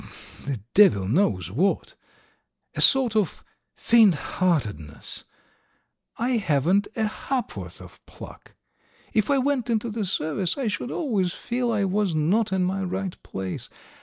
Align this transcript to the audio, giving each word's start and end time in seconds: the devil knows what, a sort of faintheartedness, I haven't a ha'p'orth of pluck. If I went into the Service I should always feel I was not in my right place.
the 0.47 0.59
devil 0.73 1.07
knows 1.07 1.51
what, 1.51 1.93
a 2.73 2.81
sort 2.81 3.15
of 3.15 3.43
faintheartedness, 3.77 5.25
I 6.17 6.37
haven't 6.37 6.87
a 6.95 7.05
ha'p'orth 7.05 7.79
of 7.79 8.03
pluck. 8.07 8.55
If 9.13 9.29
I 9.29 9.37
went 9.37 9.69
into 9.69 9.91
the 9.91 10.03
Service 10.07 10.57
I 10.57 10.69
should 10.69 10.89
always 10.89 11.33
feel 11.33 11.71
I 11.71 11.83
was 11.85 12.15
not 12.15 12.51
in 12.51 12.63
my 12.63 12.83
right 12.83 13.15
place. 13.21 13.69